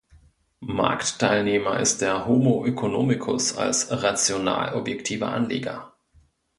Marktteilnehmer 0.65 1.79
ist 1.79 2.01
der 2.01 2.25
Homo 2.25 2.61
oeconomicus 2.61 3.55
als 3.55 3.91
rational-objektiver 3.91 5.27
Anleger. 5.31 5.93